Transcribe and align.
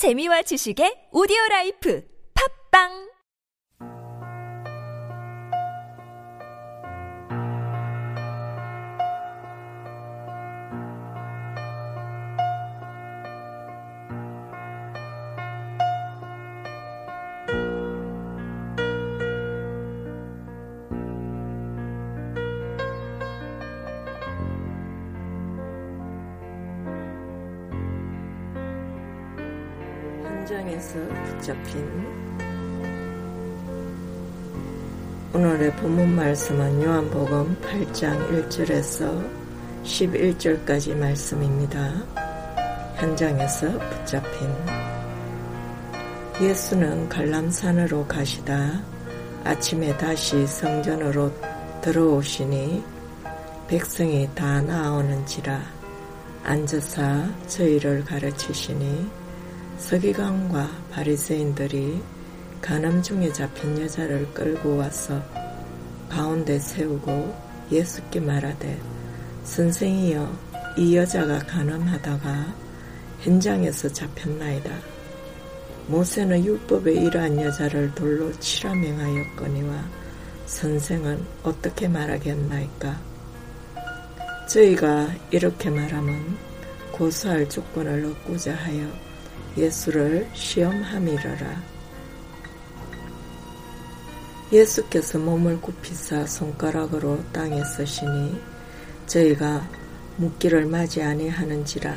재미와 0.00 0.40
지식의 0.48 1.12
오디오 1.12 1.36
라이프. 1.50 2.00
팝빵 2.32 3.09
현장에서 30.50 30.98
붙잡힌 31.24 31.88
오늘의 35.32 35.76
본문 35.76 36.16
말씀은 36.16 36.82
요한복음 36.82 37.56
8장 37.62 38.48
1절에서 38.48 39.30
11절까지 39.84 40.96
말씀입니다. 40.96 41.92
현장에서 42.96 43.78
붙잡힌 43.78 44.52
예수는 46.40 47.08
갈람산으로 47.08 48.08
가시다 48.08 48.82
아침에 49.44 49.96
다시 49.98 50.44
성전으로 50.48 51.32
들어오시니 51.80 52.82
백성이 53.68 54.28
다 54.34 54.60
나오는지라 54.62 55.60
앉아서 56.42 57.02
저희를 57.46 58.04
가르치시니 58.04 59.19
서기관과 59.80 60.68
바리새인들이 60.90 62.00
간암 62.60 63.02
중에 63.02 63.32
잡힌 63.32 63.80
여자를 63.80 64.32
끌고 64.32 64.76
와서 64.76 65.20
가운데 66.08 66.58
세우고 66.58 67.34
예수께 67.72 68.20
말하되 68.20 68.78
선생이여 69.44 70.30
이 70.76 70.96
여자가 70.96 71.38
간암하다가 71.40 72.54
현장에서 73.20 73.88
잡혔나이다. 73.88 74.70
모세는 75.88 76.44
율법에 76.44 76.92
이러한 76.92 77.40
여자를 77.40 77.92
돌로 77.94 78.30
치라 78.38 78.74
명하였거니와 78.74 79.84
선생은 80.46 81.24
어떻게 81.42 81.88
말하겠나이까? 81.88 83.00
저희가 84.46 85.08
이렇게 85.30 85.70
말하면 85.70 86.36
고소할 86.92 87.48
조건을 87.48 88.04
얻고자 88.04 88.54
하여 88.54 89.09
예수를 89.56 90.28
시험함이러라. 90.34 91.62
예수께서 94.52 95.18
몸을 95.18 95.60
굽히사 95.60 96.26
손가락으로 96.26 97.22
땅에 97.32 97.62
쓰시니 97.64 98.40
저희가 99.06 99.68
묻기를 100.16 100.66
맞이 100.66 101.02
아니하는지라 101.02 101.94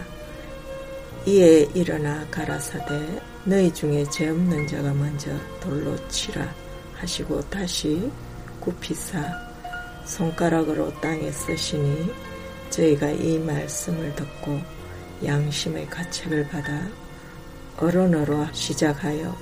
이에 1.25 1.67
일어나 1.73 2.25
가라사대 2.29 3.21
너희 3.45 3.73
중에 3.73 4.03
죄 4.11 4.29
없는 4.29 4.67
자가 4.67 4.93
먼저 4.93 5.31
돌로 5.59 5.95
치라 6.09 6.53
하시고 6.95 7.41
다시 7.49 8.11
굽히사 8.59 9.21
손가락으로 10.05 10.93
땅에 11.01 11.31
쓰시니 11.31 12.13
저희가 12.69 13.09
이 13.09 13.39
말씀을 13.39 14.15
듣고 14.15 14.59
양심의 15.23 15.89
가책을 15.89 16.47
받아 16.49 16.87
어른으로 17.77 18.47
시작하여 18.53 19.35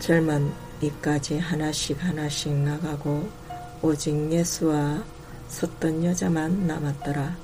젊은 0.00 0.50
이까지 0.80 1.38
하나씩 1.38 2.02
하나씩 2.02 2.52
나가고 2.52 3.28
오직 3.82 4.32
예수와 4.32 5.04
섰던 5.48 6.04
여자만 6.04 6.66
남았더라. 6.66 7.36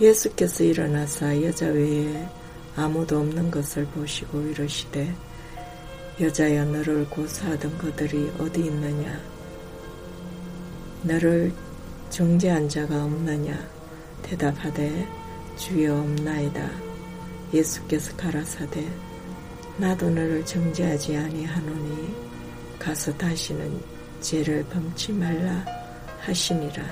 예수께서 0.00 0.64
일어나사 0.64 1.42
여자 1.42 1.66
외에 1.66 2.28
아무도 2.76 3.18
없는 3.18 3.50
것을 3.50 3.84
보시고 3.86 4.40
이러시되 4.40 5.14
여자여 6.20 6.64
너를 6.66 7.08
고사하던 7.10 7.78
그들이 7.78 8.32
어디 8.38 8.66
있느냐? 8.66 9.20
너를 11.02 11.52
정죄한 12.10 12.68
자가 12.68 13.04
없느냐? 13.04 13.58
대답하되 14.22 15.08
주여 15.56 15.94
없나이다. 15.94 16.70
예수께서 17.52 18.14
가라사대 18.16 18.86
나도 19.80 20.10
너를 20.10 20.44
정죄하지 20.44 21.16
아니하노니 21.16 22.14
가서 22.78 23.16
다시는 23.16 23.80
죄를 24.20 24.62
범치 24.64 25.10
말라 25.10 25.64
하시니라. 26.20 26.84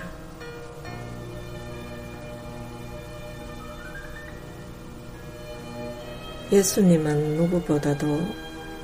예수님은 6.50 7.36
누구보다도 7.36 8.26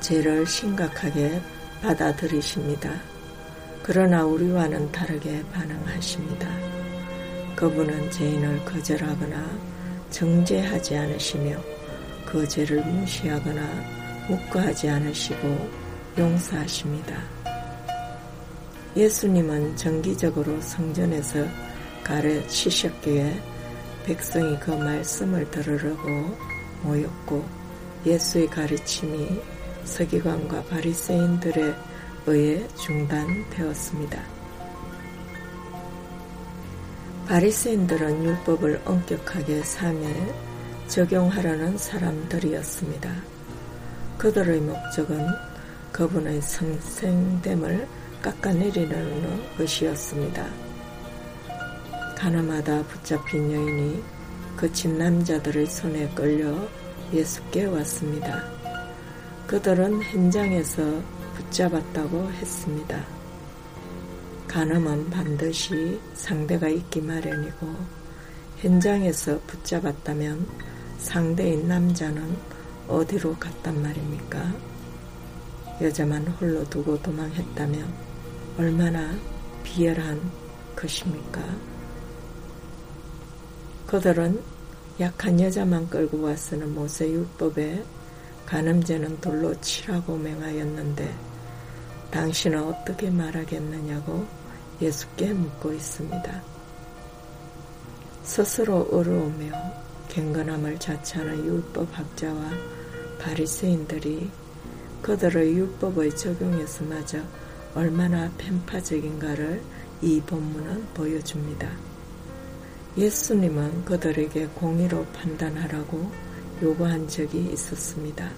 죄를 0.01 0.45
심각하게 0.45 1.41
받아들이십니다. 1.81 2.91
그러나 3.81 4.23
우리와는 4.23 4.91
다르게 4.91 5.43
반응하십니다. 5.51 6.47
그분은 7.55 8.11
죄인을 8.11 8.63
거절하거나 8.65 9.49
정죄하지 10.11 10.95
않으시며 10.95 11.74
그 12.25 12.47
죄를 12.47 12.83
무시하거나 12.83 13.61
묵과하지 14.27 14.89
않으시고 14.89 15.69
용서하십니다. 16.17 17.21
예수님은 18.95 19.75
정기적으로 19.75 20.59
성전에서 20.61 21.45
가르치셨기에 22.03 23.41
백성이 24.05 24.57
그 24.59 24.71
말씀을 24.71 25.49
들으려고 25.51 26.37
모였고 26.83 27.43
예수의 28.05 28.47
가르침이 28.47 29.41
서기관과 29.83 30.63
바리새인들에 30.63 31.73
의해 32.27 32.67
중단되었습니다. 32.75 34.21
바리새인들은 37.27 38.23
율법을 38.23 38.81
엄격하게 38.85 39.63
삼해 39.63 40.33
적용하려는 40.87 41.77
사람들이었습니다. 41.77 43.11
그들의 44.17 44.61
목적은 44.61 45.27
그분의 45.91 46.41
성생됨을 46.41 47.87
깎아내리려는 48.21 49.57
것이었습니다. 49.57 50.45
가나마다 52.17 52.83
붙잡힌 52.83 53.51
여인이 53.51 54.03
거친 54.57 54.97
남자들의 54.97 55.65
손에 55.67 56.09
끌려 56.15 56.67
예수께 57.13 57.65
왔습니다. 57.65 58.43
그들은 59.47 60.01
현장에서 60.01 60.81
붙잡았다고 61.35 62.31
했습니다. 62.31 63.03
간음은 64.47 65.09
반드시 65.09 65.99
상대가 66.13 66.67
있기 66.69 67.01
마련이고 67.01 67.75
현장에서 68.57 69.39
붙잡았다면 69.45 70.47
상대인 70.97 71.67
남자는 71.67 72.35
어디로 72.87 73.35
갔단 73.37 73.81
말입니까? 73.81 74.53
여자만 75.81 76.25
홀로 76.27 76.63
두고 76.69 77.01
도망했다면 77.01 77.93
얼마나 78.57 79.13
비열한 79.63 80.21
것입니까? 80.75 81.41
그들은 83.87 84.41
약한 84.99 85.39
여자만 85.39 85.89
끌고 85.89 86.21
왔으는 86.21 86.73
모세 86.73 87.09
율법에 87.09 87.83
간음죄는 88.45 89.19
돌로 89.19 89.59
치라고 89.59 90.17
맹하였는데 90.17 91.13
당신은 92.11 92.63
어떻게 92.63 93.09
말하겠느냐고 93.09 94.25
예수께 94.81 95.33
묻고 95.33 95.73
있습니다. 95.73 96.41
스스로 98.23 98.87
어려우며 98.91 99.84
갱건함을 100.15 100.79
자처하는 100.79 101.45
율법학자와 101.45 102.49
바리새인들이 103.19 104.29
그들의 105.01 105.57
율법의 105.57 106.15
적용에서마저 106.15 107.19
얼마나 107.73 108.31
편파적인가를 108.37 109.61
이 110.01 110.21
본문은 110.21 110.85
보여줍니다. 110.93 111.69
예수님은 112.97 113.83
그들에게 113.83 114.47
공의로 114.55 115.05
판단하라고 115.07 116.09
요구한 116.63 117.05
적이 117.09 117.49
있었습니다. 117.51 118.31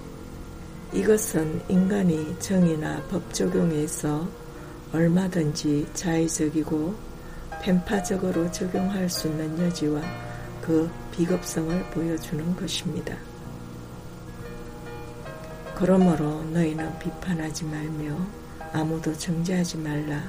이것은 0.93 1.61
인간이 1.69 2.39
정의나 2.39 3.03
법 3.03 3.31
적용에 3.31 3.83
있어 3.83 4.27
얼마든지 4.91 5.89
자의적이고 5.93 6.95
편파적으로 7.61 8.51
적용할 8.51 9.07
수 9.07 9.27
있는 9.27 9.59
여지와 9.59 10.01
그 10.63 10.89
비겁성을 11.17 11.83
보여주는 11.89 12.55
것입니다. 12.55 13.17
그러므로 15.75 16.43
너희는 16.43 16.99
비판하지 16.99 17.65
말며 17.65 18.15
아무도 18.71 19.17
정죄하지 19.17 19.77
말라. 19.77 20.21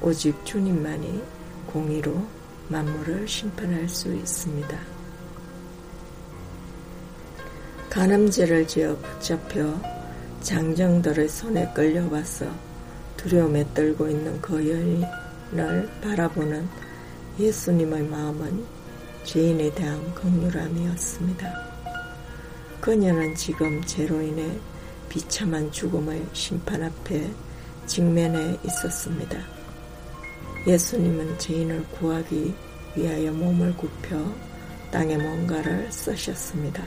오직 0.00 0.46
주님만이 0.46 1.20
공의로 1.66 2.24
만물을 2.68 3.26
심판할 3.26 3.88
수 3.88 4.14
있습니다. 4.14 4.78
간음죄를 7.90 8.68
지어 8.68 8.96
붙잡혀 8.98 9.74
장정들의 10.42 11.28
손에 11.28 11.72
끌려와서 11.74 12.46
두려움에 13.16 13.66
떨고 13.74 14.08
있는 14.08 14.40
그 14.40 14.56
여인을 14.56 15.90
바라보는 16.00 16.68
예수님의 17.40 18.04
마음은 18.04 18.79
죄인에 19.24 19.72
대한 19.74 20.14
극률함이었습니다. 20.14 21.70
그녀는 22.80 23.34
지금 23.34 23.80
죄로 23.84 24.20
인해 24.22 24.58
비참한 25.08 25.70
죽음의 25.70 26.26
심판 26.32 26.82
앞에 26.82 27.30
직면해 27.86 28.58
있었습니다. 28.64 29.38
예수님은 30.66 31.38
죄인을 31.38 31.84
구하기 31.92 32.54
위하여 32.96 33.32
몸을 33.32 33.76
굽혀 33.76 34.16
땅에 34.90 35.16
뭔가를 35.16 35.90
쓰셨습니다. 35.90 36.82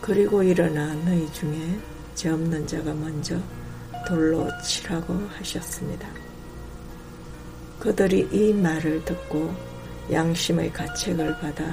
그리고 0.00 0.42
일어나 0.42 0.94
너희 0.94 1.30
중에 1.32 1.78
죄 2.14 2.30
없는 2.30 2.66
자가 2.66 2.92
먼저 2.94 3.40
돌로 4.06 4.48
치라고 4.62 5.14
하셨습니다. 5.38 6.08
그들이 7.78 8.28
이 8.30 8.52
말을 8.52 9.04
듣고 9.04 9.73
양심의 10.10 10.72
가책을 10.72 11.38
받아 11.38 11.64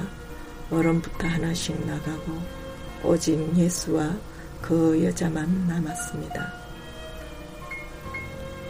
얼음부터 0.70 1.28
하나씩 1.28 1.86
나가고 1.86 2.42
오직 3.04 3.38
예수와 3.58 4.16
그 4.62 5.04
여자만 5.04 5.68
남았습니다. 5.68 6.54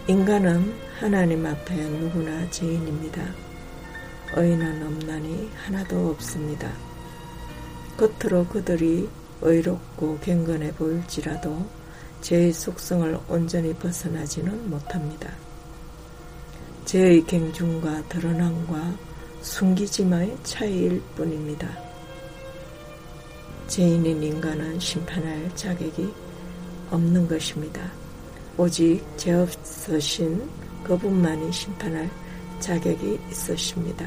인간은 0.07 0.73
하나님 0.99 1.45
앞에 1.45 1.75
누구나 1.75 2.49
죄인입니다. 2.49 3.21
의인은 4.35 4.85
없나니 4.85 5.51
하나도 5.65 6.09
없습니다. 6.09 6.71
겉으로 7.97 8.47
그들이 8.47 9.07
의롭고 9.41 10.17
경건해 10.19 10.73
보일지라도 10.73 11.65
죄의 12.21 12.53
속성을 12.53 13.19
온전히 13.27 13.73
벗어나지는 13.73 14.69
못합니다. 14.69 15.31
죄의 16.85 17.25
갱중과 17.25 18.07
드러남과 18.09 19.10
숨기짐의 19.41 20.37
차이일 20.43 21.01
뿐입니다. 21.15 21.67
죄인인 23.67 24.21
인간은 24.21 24.79
심판할 24.79 25.49
자격이 25.55 26.13
없는 26.91 27.27
것입니다. 27.27 27.91
오직 28.57 29.03
죄 29.17 29.33
없으신 29.33 30.47
그분만이 30.83 31.51
심판할 31.51 32.09
자격이 32.59 33.19
있으십니다. 33.31 34.05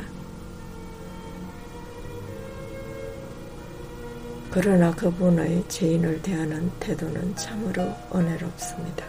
그러나 4.53 4.95
그분의 4.95 5.65
죄인을 5.69 6.23
대하는 6.23 6.71
태도는 6.79 7.35
참으로 7.35 7.93
은혜롭습니다. 8.15 9.05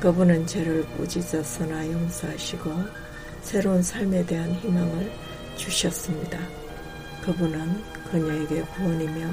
그분은 0.00 0.44
죄를 0.46 0.84
꾸짖었으나 0.96 1.86
용서하시고 1.92 2.70
새로운 3.42 3.82
삶에 3.82 4.24
대한 4.26 4.52
희망을 4.54 5.10
주셨습니다. 5.56 6.38
그분은 7.22 7.82
그녀에게 8.10 8.62
구원이며 8.62 9.28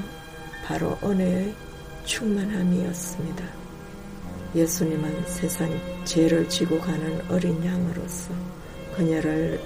바로 0.64 0.98
은혜의 1.02 1.54
충만함이었습니다. 2.04 3.44
예수님은 4.54 5.26
세상 5.26 5.70
죄를 6.04 6.48
지고 6.48 6.78
가는 6.80 7.20
어린 7.30 7.62
양으로서 7.64 8.32
그녀를 8.96 9.60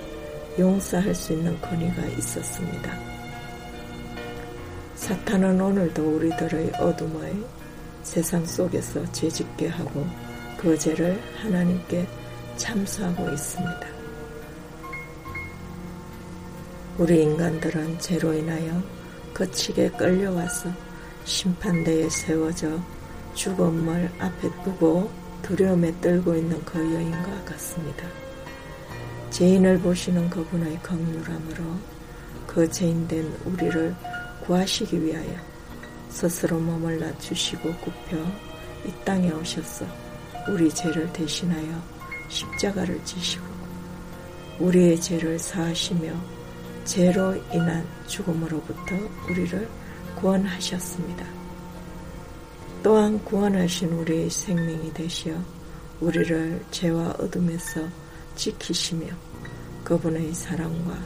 용서할 0.59 1.15
수 1.15 1.33
있는 1.33 1.59
권위가 1.61 2.05
있었습니다. 2.19 2.93
사탄은 4.97 5.61
오늘도 5.61 6.17
우리들의 6.17 6.73
어둠의 6.79 7.45
세상 8.03 8.45
속에서 8.45 9.11
죄짓게 9.13 9.69
하고 9.69 10.07
그 10.57 10.79
죄를 10.79 11.21
하나님께 11.41 12.07
참수하고 12.57 13.31
있습니다. 13.31 14.02
우리 16.99 17.23
인간들은 17.23 17.99
죄로 18.01 18.35
인하여 18.35 18.83
거치게 19.33 19.93
끌려와서 19.93 20.71
심판대에 21.25 22.11
세워져 22.11 22.79
죽음을 23.35 24.11
앞에 24.19 24.51
두고 24.63 25.11
두려움에 25.41 25.99
떨고 26.03 26.35
있는 26.35 26.63
그 26.67 26.79
여인과 26.79 27.45
같습니다. 27.47 28.07
죄인을 29.31 29.79
보시는 29.79 30.29
그분의 30.29 30.81
긍휼함으로 30.83 31.65
그 32.47 32.71
죄인된 32.71 33.39
우리를 33.47 33.95
구하시기 34.45 35.03
위하여 35.03 35.35
스스로 36.11 36.59
몸을 36.59 37.01
낮추시고 37.01 37.73
굽혀 37.77 38.19
이 38.85 38.93
땅에 39.03 39.31
오셔서 39.31 39.87
우리 40.47 40.69
죄를 40.69 41.11
대신하여 41.15 41.83
십자가를 42.29 43.03
지시고 43.07 43.47
우리의 44.59 45.01
죄를 45.01 45.39
사하시며 45.39 46.42
죄로 46.85 47.35
인한 47.53 47.87
죽음으로부터 48.07 48.97
우리를 49.29 49.69
구원하셨습니다. 50.17 51.25
또한 52.83 53.23
구원하신 53.25 53.93
우리의 53.93 54.29
생명이 54.29 54.93
되시어 54.93 55.37
우리를 56.01 56.65
죄와 56.71 57.15
어둠에서 57.19 57.81
지키시며 58.35 59.07
그분의 59.85 60.35
사랑과 60.35 60.99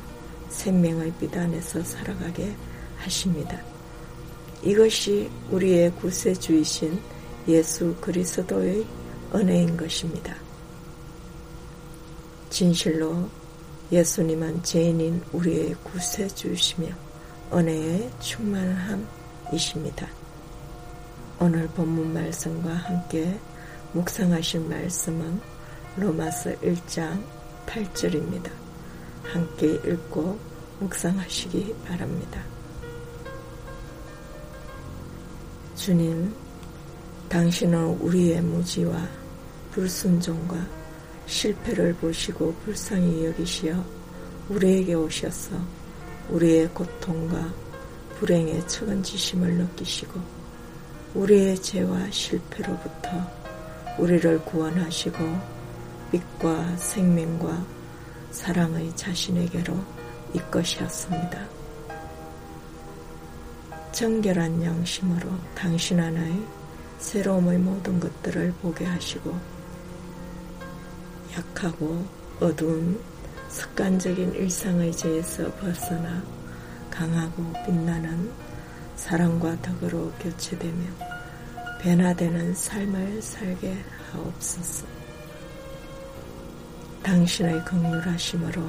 생명의 0.49 1.13
빛 1.21 1.37
안에서 1.37 1.83
살아가게 1.83 2.55
하십니다. 2.97 3.61
이것이 4.63 5.31
우리의 5.51 5.93
구세주이신 5.97 6.99
예수 7.49 7.95
그리스도의 8.01 8.87
은혜인 9.35 9.77
것입니다. 9.77 10.35
진실로 12.49 13.29
예수님은 13.93 14.65
죄인인 14.65 15.23
우리의 15.33 15.75
구세주시며 15.85 16.89
은혜의 17.53 18.11
충만함이십니다. 18.19 20.09
오늘 21.39 21.69
본문 21.69 22.13
말씀과 22.13 22.71
함께 22.71 23.39
묵상하신 23.93 24.69
말씀은 24.69 25.41
로마서 25.97 26.51
1장 26.57 27.23
8절입니다. 27.67 28.51
함께 29.23 29.75
읽고 29.75 30.39
묵상하시기 30.81 31.75
바랍니다. 31.87 32.43
주님, 35.77 36.35
당신은 37.29 37.99
우리의 38.01 38.41
무지와 38.41 39.01
불순종과 39.71 40.57
실패를 41.27 41.95
보시고 41.95 42.55
불쌍히 42.65 43.27
여기시어 43.27 43.85
우리에게 44.49 44.95
오셔서 44.95 45.57
우리의 46.31 46.69
고통과 46.69 47.53
불행의 48.19 48.67
책은지심을 48.67 49.55
느끼시고 49.55 50.21
우리의 51.15 51.61
죄와 51.61 52.11
실패로부터 52.11 53.11
우리를 53.99 54.45
구원하시고 54.45 55.19
빛과 56.13 56.77
생명과 56.77 57.67
사랑의 58.31 58.95
자신에게로 58.95 59.75
이끄셨습니다. 60.35 61.47
정결한 63.93 64.63
양심으로 64.63 65.31
당신 65.55 65.99
안의 65.99 66.43
새로움의 66.99 67.59
모든 67.59 67.99
것들을 67.99 68.53
보게 68.61 68.85
하시고 68.85 69.56
약하고 71.37 72.07
어두운 72.41 72.99
습관적인 73.49 74.35
일상의 74.35 74.97
죄에서 74.97 75.51
벗어나 75.57 76.23
강하고 76.91 77.53
빛나는 77.65 78.33
사랑과 78.97 79.61
덕으로 79.61 80.11
교체되며 80.19 80.83
변화되는 81.81 82.55
삶을 82.55 83.21
살게 83.21 83.77
하옵소서. 84.11 84.87
당신의 87.03 87.65
긍휼하심으로 87.65 88.63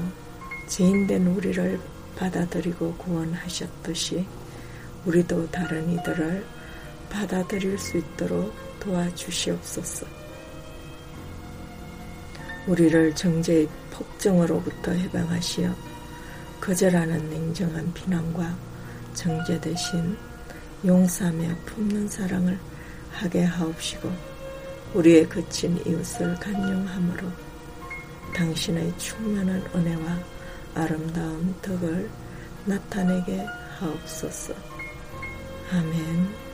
죄인된 0.68 1.26
우리를 1.28 1.80
받아들이고 2.18 2.96
구원하셨듯이 2.96 4.26
우리도 5.06 5.50
다른 5.50 5.90
이들을 5.90 6.46
받아들일 7.10 7.80
수 7.80 7.98
있도록 7.98 8.54
도와주시옵소서. 8.82 10.17
우리를 12.68 13.16
정죄의 13.16 13.68
폭정으로부터 13.92 14.92
해방하시어 14.92 15.74
거절하는 16.62 17.30
냉정한 17.30 17.94
비난과 17.94 18.56
정죄 19.14 19.60
대신 19.60 20.18
용서하며 20.86 21.56
품는 21.66 22.08
사랑을 22.08 22.60
하게 23.12 23.44
하옵시고 23.44 24.12
우리의 24.94 25.28
그친 25.28 25.78
이웃을 25.86 26.36
간용함으로 26.36 27.28
당신의 28.36 28.98
충만한 28.98 29.64
은혜와 29.74 30.20
아름다운 30.76 31.56
덕을 31.62 32.10
나타내게 32.66 33.44
하옵소서. 33.80 34.54
아멘. 35.72 36.47